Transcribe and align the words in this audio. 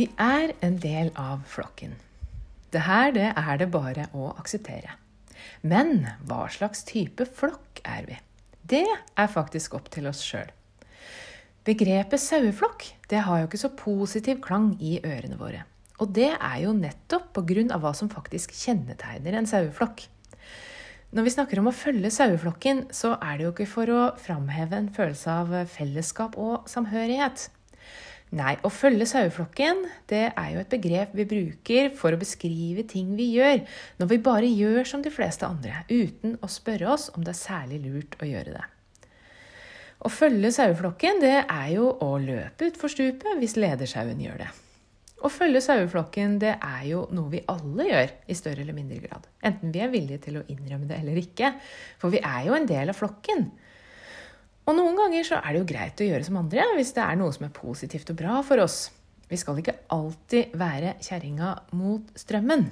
Vi 0.00 0.06
er 0.16 0.54
en 0.64 0.78
del 0.80 1.10
av 1.20 1.42
flokken. 1.50 1.90
Det 2.72 2.86
her 2.86 3.10
det 3.12 3.26
er 3.36 3.58
det 3.60 3.66
bare 3.68 4.06
å 4.16 4.30
akseptere. 4.40 4.94
Men 5.60 6.06
hva 6.24 6.46
slags 6.48 6.86
type 6.88 7.26
flokk 7.36 7.82
er 7.84 8.06
vi? 8.06 8.16
Det 8.64 8.86
er 8.86 9.28
faktisk 9.28 9.76
opp 9.76 9.90
til 9.92 10.08
oss 10.08 10.22
sjøl. 10.24 10.48
Begrepet 11.68 12.22
saueflokk 12.22 12.86
har 13.12 13.42
jo 13.42 13.50
ikke 13.50 13.60
så 13.60 13.72
positiv 13.76 14.40
klang 14.46 14.72
i 14.80 14.94
ørene 15.04 15.36
våre. 15.36 15.66
Og 16.00 16.16
det 16.16 16.32
er 16.32 16.58
jo 16.62 16.72
nettopp 16.72 17.34
pga. 17.36 17.76
hva 17.76 17.92
som 17.92 18.08
faktisk 18.08 18.56
kjennetegner 18.56 19.36
en 19.36 19.52
saueflokk. 19.52 20.06
Når 21.12 21.28
vi 21.28 21.36
snakker 21.36 21.60
om 21.60 21.68
å 21.68 21.76
følge 21.76 22.08
saueflokken, 22.08 22.86
så 22.88 23.18
er 23.20 23.36
det 23.36 23.44
jo 23.44 23.52
ikke 23.52 23.68
for 23.76 23.92
å 23.92 24.02
framheve 24.16 24.80
en 24.80 24.92
følelse 24.96 25.40
av 25.42 25.56
fellesskap 25.68 26.40
og 26.40 26.70
samhørighet. 26.70 27.50
Nei, 28.30 28.52
å 28.62 28.70
følge 28.70 29.08
saueflokken 29.10 29.80
det 30.10 30.28
er 30.28 30.50
jo 30.52 30.60
et 30.62 30.70
begrep 30.70 31.16
vi 31.18 31.26
bruker 31.26 31.88
for 31.98 32.14
å 32.14 32.20
beskrive 32.20 32.84
ting 32.86 33.16
vi 33.18 33.32
gjør, 33.34 33.64
når 33.98 34.10
vi 34.12 34.18
bare 34.22 34.50
gjør 34.50 34.86
som 34.86 35.02
de 35.02 35.10
fleste 35.10 35.48
andre, 35.48 35.82
uten 35.90 36.36
å 36.38 36.50
spørre 36.50 36.92
oss 36.92 37.08
om 37.16 37.26
det 37.26 37.34
er 37.34 37.40
særlig 37.40 37.80
lurt 37.88 38.14
å 38.22 38.28
gjøre 38.30 38.54
det. 38.54 38.66
Å 40.00 40.08
følge 40.08 40.52
saueflokken 40.54 41.18
det 41.20 41.36
er 41.42 41.68
jo 41.74 41.90
å 42.00 42.14
løpe 42.22 42.70
utfor 42.70 42.92
stupet 42.92 43.40
hvis 43.42 43.58
ledersauen 43.58 44.22
gjør 44.22 44.44
det. 44.44 44.50
Å 45.20 45.28
følge 45.28 45.60
saueflokken 45.60 46.38
det 46.40 46.54
er 46.54 46.84
jo 46.88 47.02
noe 47.12 47.28
vi 47.34 47.42
alle 47.52 47.88
gjør 47.90 48.14
i 48.30 48.36
større 48.38 48.62
eller 48.62 48.76
mindre 48.78 49.02
grad. 49.02 49.26
Enten 49.44 49.74
vi 49.74 49.82
er 49.84 49.90
villige 49.92 50.22
til 50.28 50.38
å 50.40 50.44
innrømme 50.48 50.88
det 50.88 51.02
eller 51.02 51.18
ikke. 51.20 51.50
For 52.00 52.14
vi 52.14 52.22
er 52.24 52.46
jo 52.46 52.56
en 52.56 52.70
del 52.70 52.94
av 52.94 52.96
flokken. 52.96 53.50
Og 54.70 54.76
noen 54.78 54.94
ganger 54.94 55.26
så 55.26 55.40
er 55.40 55.50
det 55.50 55.60
jo 55.64 55.66
greit 55.66 55.98
å 55.98 56.06
gjøre 56.06 56.26
som 56.28 56.36
andre 56.38 56.62
hvis 56.76 56.92
det 56.94 57.02
er 57.02 57.16
noe 57.18 57.34
som 57.34 57.48
er 57.48 57.56
positivt 57.56 58.12
og 58.12 58.20
bra 58.20 58.38
for 58.46 58.62
oss. 58.62 58.84
Vi 59.26 59.38
skal 59.38 59.58
ikke 59.58 59.80
alltid 59.90 60.54
være 60.58 60.92
kjerringa 61.02 61.50
mot 61.78 62.12
strømmen. 62.18 62.68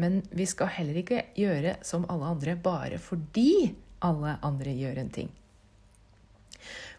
Men 0.00 0.22
vi 0.32 0.46
skal 0.48 0.72
heller 0.72 0.96
ikke 1.02 1.26
gjøre 1.36 1.76
som 1.84 2.06
alle 2.10 2.32
andre 2.32 2.56
bare 2.56 2.96
fordi 3.02 3.74
alle 4.04 4.38
andre 4.44 4.72
gjør 4.72 5.02
en 5.04 5.12
ting. 5.12 5.30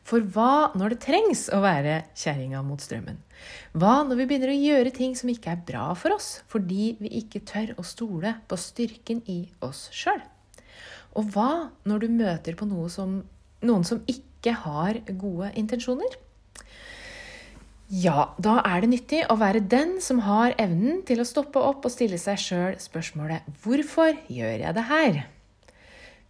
For 0.05 0.21
hva 0.21 0.69
når 0.77 0.93
det 0.93 1.01
trengs 1.07 1.47
å 1.49 1.63
være 1.63 1.97
kjerringa 2.13 2.61
mot 2.61 2.81
strømmen? 2.81 3.17
Hva 3.73 3.97
når 4.05 4.21
vi 4.21 4.27
begynner 4.29 4.53
å 4.53 4.61
gjøre 4.61 4.93
ting 4.93 5.17
som 5.17 5.31
ikke 5.33 5.55
er 5.55 5.63
bra 5.65 5.87
for 5.97 6.13
oss, 6.13 6.43
fordi 6.45 6.93
vi 7.01 7.15
ikke 7.23 7.41
tør 7.49 7.73
å 7.81 7.85
stole 7.85 8.37
på 8.45 8.61
styrken 8.61 9.25
i 9.25 9.41
oss 9.65 9.87
sjøl? 9.89 10.21
Og 11.17 11.33
hva 11.33 11.71
når 11.89 12.05
du 12.05 12.13
møter 12.21 12.57
på 12.59 12.69
noe 12.69 12.91
som 12.93 13.23
noen 13.65 13.85
som 13.87 14.01
ikke 14.05 14.34
har 14.53 14.99
gode 15.17 15.51
intensjoner? 15.57 16.13
Ja, 17.89 18.33
da 18.41 18.59
er 18.65 18.81
det 18.81 18.89
nyttig 18.89 19.19
å 19.29 19.37
være 19.37 19.61
den 19.61 19.99
som 20.01 20.23
har 20.25 20.55
evnen 20.61 21.03
til 21.05 21.21
å 21.21 21.27
stoppe 21.27 21.61
opp 21.61 21.85
og 21.85 21.93
stille 21.93 22.17
seg 22.17 22.39
sjøl 22.41 22.77
spørsmålet 22.81 23.45
'Hvorfor 23.61 24.17
gjør 24.25 24.57
jeg 24.59 24.73
det 24.73 24.85
her?' 24.89 25.25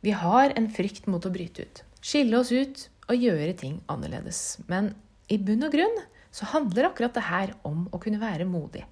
Vi 0.04 0.12
har 0.12 0.52
en 0.56 0.68
frykt 0.70 1.08
mot 1.08 1.26
å 1.26 1.32
bryte 1.32 1.64
ut, 1.64 1.84
skille 2.02 2.38
oss 2.38 2.52
ut 2.52 2.90
og 3.10 3.16
gjøre 3.16 3.56
ting 3.58 3.82
annerledes. 3.90 4.60
Men 4.68 4.96
i 5.30 5.38
bunn 5.38 5.64
og 5.64 5.72
grunn 5.72 5.98
så 6.30 6.46
handler 6.46 6.90
akkurat 6.90 7.14
det 7.14 7.24
her 7.24 7.56
om 7.64 7.88
å 7.92 8.02
kunne 8.04 8.20
være 8.20 8.46
modig. 8.46 8.84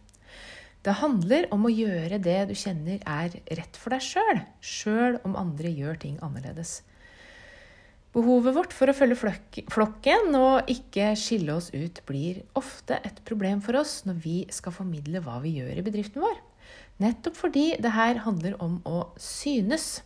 Det 0.84 0.98
handler 1.00 1.46
om 1.52 1.68
å 1.68 1.72
gjøre 1.72 2.18
det 2.20 2.40
du 2.50 2.56
kjenner 2.56 3.00
er 3.06 3.36
rett 3.56 3.78
for 3.80 3.94
deg 3.94 4.02
sjøl, 4.04 4.42
sjøl 4.60 5.20
om 5.24 5.36
andre 5.40 5.70
gjør 5.70 6.00
ting 6.00 6.18
annerledes. 6.26 6.82
Behovet 8.14 8.54
vårt 8.54 8.74
for 8.78 8.92
å 8.92 8.94
følge 8.94 9.18
flokken 9.74 10.36
og 10.38 10.70
ikke 10.70 11.16
skille 11.18 11.56
oss 11.56 11.72
ut 11.74 12.04
blir 12.06 12.44
ofte 12.60 13.00
et 13.02 13.22
problem 13.26 13.62
for 13.66 13.80
oss 13.80 14.04
når 14.06 14.20
vi 14.22 14.36
skal 14.54 14.76
formidle 14.76 15.24
hva 15.26 15.40
vi 15.42 15.56
gjør 15.58 15.80
i 15.82 15.86
bedriften 15.86 16.22
vår. 16.22 16.36
Nettopp 17.02 17.40
fordi 17.40 17.72
det 17.82 17.94
her 17.96 18.22
handler 18.22 18.60
om 18.62 18.76
å 18.86 19.08
synes. 19.18 20.04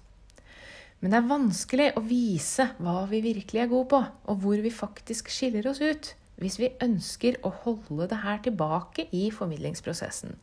Men 1.01 1.12
det 1.12 1.19
er 1.19 1.28
vanskelig 1.34 1.90
å 2.00 2.06
vise 2.07 2.69
hva 2.79 3.01
vi 3.12 3.19
virkelig 3.25 3.66
er 3.66 3.69
gode 3.73 3.90
på, 3.91 4.00
og 4.31 4.39
hvor 4.41 4.63
vi 4.63 4.72
faktisk 4.74 5.28
skiller 5.34 5.68
oss 5.69 5.84
ut, 5.84 6.13
hvis 6.39 6.57
vi 6.62 6.72
ønsker 6.81 7.41
å 7.45 7.51
holde 7.66 8.07
det 8.07 8.22
her 8.24 8.39
tilbake 8.47 9.09
i 9.12 9.28
formidlingsprosessen. 9.35 10.39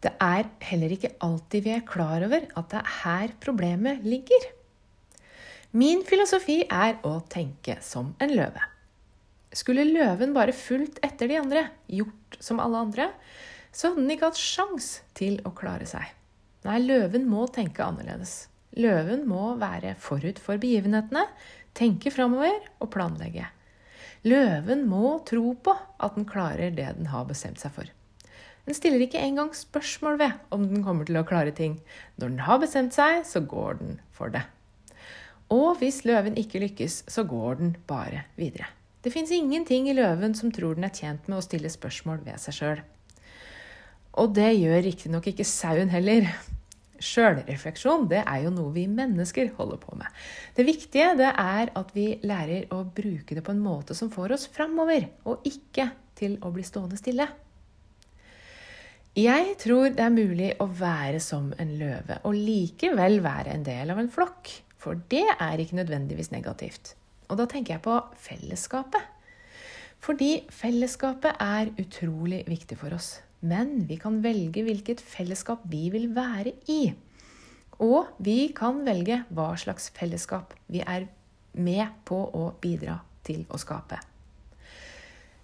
Det 0.00 0.14
er 0.22 0.46
heller 0.70 0.94
ikke 0.94 1.12
alltid 1.26 1.66
vi 1.66 1.74
er 1.74 1.84
klar 1.84 2.22
over 2.24 2.46
at 2.54 2.70
det 2.70 2.80
er 2.80 2.96
her 3.02 3.36
problemet 3.42 4.06
ligger. 4.06 4.46
Min 5.70 6.00
filosofi 6.02 6.64
er 6.66 6.96
å 7.06 7.20
tenke 7.30 7.76
som 7.86 8.08
en 8.18 8.32
løve. 8.34 8.62
Skulle 9.54 9.84
løven 9.86 10.32
bare 10.34 10.54
fulgt 10.54 10.98
etter 11.06 11.30
de 11.30 11.36
andre, 11.38 11.62
gjort 11.86 12.38
som 12.42 12.58
alle 12.58 12.80
andre, 12.88 13.06
så 13.70 13.92
hadde 13.92 14.02
den 14.02 14.10
ikke 14.16 14.32
hatt 14.32 14.42
sjans 14.42 14.88
til 15.14 15.38
å 15.46 15.54
klare 15.54 15.86
seg. 15.86 16.10
Nei, 16.66 16.80
løven 16.82 17.30
må 17.30 17.46
tenke 17.54 17.86
annerledes. 17.86 18.48
Løven 18.82 19.22
må 19.30 19.54
være 19.62 19.94
forut 20.02 20.42
for 20.42 20.58
begivenhetene, 20.58 21.22
tenke 21.78 22.10
framover 22.10 22.58
og 22.82 22.90
planlegge. 22.90 23.46
Løven 24.26 24.88
må 24.90 25.20
tro 25.22 25.54
på 25.54 25.78
at 25.78 26.18
den 26.18 26.26
klarer 26.26 26.74
det 26.74 26.90
den 26.98 27.14
har 27.14 27.30
bestemt 27.30 27.62
seg 27.62 27.78
for. 27.78 27.96
Den 28.66 28.74
stiller 28.74 29.06
ikke 29.06 29.22
engang 29.22 29.54
spørsmål 29.54 30.18
ved 30.18 30.46
om 30.50 30.66
den 30.66 30.82
kommer 30.82 31.06
til 31.06 31.22
å 31.22 31.28
klare 31.30 31.54
ting. 31.54 31.78
Når 32.18 32.34
den 32.34 32.48
har 32.50 32.58
bestemt 32.58 32.98
seg, 32.98 33.22
så 33.22 33.46
går 33.46 33.78
den 33.78 34.00
for 34.10 34.34
det. 34.34 34.48
Og 35.50 35.80
hvis 35.80 36.04
løven 36.06 36.36
ikke 36.38 36.62
lykkes, 36.62 37.02
så 37.10 37.24
går 37.26 37.58
den 37.58 37.74
bare 37.88 38.24
videre. 38.38 38.68
Det 39.02 39.12
fins 39.12 39.32
ingenting 39.32 39.88
i 39.88 39.96
løven 39.96 40.34
som 40.36 40.52
tror 40.52 40.76
den 40.76 40.86
er 40.86 40.94
tjent 40.94 41.26
med 41.28 41.40
å 41.40 41.44
stille 41.44 41.70
spørsmål 41.72 42.20
ved 42.26 42.38
seg 42.42 42.56
sjøl. 42.56 42.82
Og 44.20 44.34
det 44.36 44.50
gjør 44.58 44.82
riktignok 44.84 45.30
ikke 45.30 45.46
sauen 45.48 45.90
heller. 45.92 46.28
Sjølrefleksjon 47.00 48.08
det 48.10 48.20
er 48.26 48.44
jo 48.44 48.52
noe 48.52 48.74
vi 48.74 48.84
mennesker 48.90 49.54
holder 49.56 49.80
på 49.80 49.96
med. 49.96 50.08
Det 50.56 50.66
viktige 50.68 51.14
det 51.16 51.30
er 51.32 51.72
at 51.80 51.94
vi 51.96 52.12
lærer 52.28 52.68
å 52.76 52.82
bruke 52.84 53.36
det 53.36 53.44
på 53.46 53.54
en 53.54 53.62
måte 53.64 53.96
som 53.96 54.12
får 54.12 54.36
oss 54.36 54.48
framover, 54.52 55.08
og 55.24 55.46
ikke 55.48 55.88
til 56.20 56.36
å 56.44 56.52
bli 56.52 56.66
stående 56.66 57.00
stille. 57.00 57.26
Jeg 59.16 59.54
tror 59.58 59.88
det 59.96 60.04
er 60.04 60.12
mulig 60.14 60.50
å 60.62 60.68
være 60.70 61.18
som 61.24 61.48
en 61.58 61.72
løve 61.80 62.20
og 62.28 62.36
likevel 62.36 63.18
være 63.24 63.56
en 63.56 63.64
del 63.66 63.90
av 63.90 63.98
en 63.98 64.12
flokk. 64.12 64.52
For 64.80 64.96
det 65.12 65.26
er 65.36 65.60
ikke 65.60 65.76
nødvendigvis 65.76 66.32
negativt. 66.32 66.94
Og 67.28 67.38
da 67.38 67.46
tenker 67.46 67.76
jeg 67.76 67.84
på 67.84 67.98
fellesskapet. 68.16 69.04
Fordi 70.00 70.46
fellesskapet 70.48 71.36
er 71.44 71.72
utrolig 71.78 72.44
viktig 72.48 72.78
for 72.80 72.96
oss. 72.96 73.18
Men 73.40 73.84
vi 73.88 74.00
kan 74.00 74.22
velge 74.24 74.64
hvilket 74.64 75.00
fellesskap 75.04 75.64
vi 75.68 75.88
vil 75.92 76.10
være 76.16 76.54
i. 76.72 76.82
Og 77.80 78.08
vi 78.20 78.50
kan 78.56 78.82
velge 78.84 79.22
hva 79.32 79.52
slags 79.60 79.88
fellesskap 79.96 80.56
vi 80.68 80.82
er 80.84 81.08
med 81.56 82.00
på 82.08 82.20
å 82.36 82.50
bidra 82.60 82.98
til 83.24 83.44
å 83.48 83.60
skape. 83.60 84.09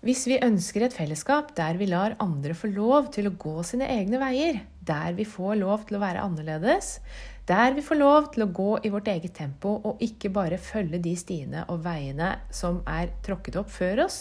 Hvis 0.06 0.26
vi 0.30 0.36
ønsker 0.38 0.84
et 0.86 0.94
fellesskap 0.94 1.48
der 1.56 1.78
vi 1.80 1.88
lar 1.90 2.12
andre 2.22 2.54
få 2.54 2.68
lov 2.70 3.08
til 3.14 3.26
å 3.26 3.32
gå 3.42 3.54
sine 3.66 3.88
egne 3.90 4.20
veier, 4.22 4.60
der 4.86 5.16
vi 5.16 5.24
får 5.26 5.56
lov 5.58 5.86
til 5.88 5.96
å 5.96 6.02
være 6.04 6.22
annerledes, 6.22 7.00
der 7.48 7.72
vi 7.74 7.82
får 7.82 7.98
lov 7.98 8.28
til 8.34 8.44
å 8.44 8.52
gå 8.54 8.68
i 8.86 8.92
vårt 8.94 9.08
eget 9.10 9.34
tempo 9.34 9.72
og 9.80 10.04
ikke 10.04 10.30
bare 10.36 10.60
følge 10.62 11.00
de 11.02 11.14
stiene 11.18 11.64
og 11.72 11.80
veiene 11.88 12.28
som 12.54 12.78
er 12.86 13.10
tråkket 13.26 13.58
opp 13.58 13.72
før 13.72 14.04
oss, 14.04 14.20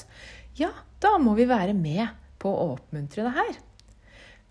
ja, 0.58 0.72
da 1.04 1.20
må 1.22 1.36
vi 1.38 1.46
være 1.52 1.76
med 1.78 2.08
på 2.42 2.50
å 2.50 2.72
oppmuntre 2.80 3.28
det 3.28 3.36
her. 3.36 3.60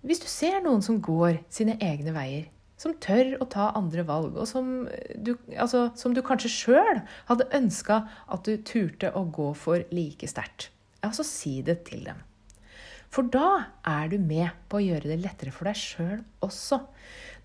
Hvis 0.06 0.22
du 0.22 0.28
ser 0.30 0.60
noen 0.62 0.84
som 0.86 1.00
går 1.02 1.40
sine 1.50 1.74
egne 1.82 2.14
veier, 2.14 2.46
som 2.78 2.94
tør 3.02 3.32
å 3.42 3.48
ta 3.50 3.72
andre 3.74 4.04
valg, 4.06 4.36
og 4.38 4.46
som 4.46 4.84
du, 5.18 5.32
altså, 5.56 5.88
som 5.98 6.14
du 6.14 6.22
kanskje 6.22 6.52
sjøl 6.52 7.02
hadde 7.26 7.50
ønska 7.58 8.04
at 8.28 8.46
du 8.46 8.54
turte 8.62 9.10
å 9.18 9.24
gå 9.34 9.50
for 9.58 9.82
like 9.90 10.30
sterkt 10.30 10.70
ja, 11.04 11.10
så 11.12 11.26
si 11.26 11.60
det 11.64 11.82
til 11.88 12.06
dem. 12.08 12.22
For 13.14 13.28
da 13.30 13.68
er 13.86 14.08
du 14.10 14.16
med 14.18 14.50
på 14.66 14.80
å 14.80 14.82
gjøre 14.82 15.12
det 15.12 15.20
lettere 15.22 15.52
for 15.54 15.68
deg 15.68 15.78
sjøl 15.78 16.22
også. 16.42 16.80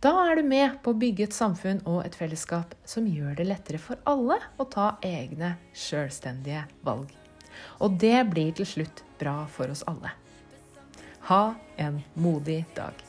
Da 0.02 0.14
er 0.24 0.40
du 0.40 0.48
med 0.48 0.80
på 0.82 0.94
å 0.94 0.98
bygge 0.98 1.28
et 1.28 1.36
samfunn 1.36 1.84
og 1.84 2.02
et 2.06 2.16
fellesskap 2.18 2.74
som 2.88 3.06
gjør 3.06 3.36
det 3.38 3.50
lettere 3.52 3.82
for 3.84 4.00
alle 4.10 4.40
å 4.58 4.66
ta 4.72 4.94
egne 5.06 5.58
sjølstendige 5.76 6.64
valg. 6.88 7.12
Og 7.84 8.00
det 8.02 8.24
blir 8.32 8.56
til 8.56 8.70
slutt 8.70 9.04
bra 9.20 9.44
for 9.52 9.70
oss 9.70 9.84
alle. 9.92 10.16
Ha 11.30 11.44
en 11.78 12.02
modig 12.18 12.64
dag. 12.80 13.09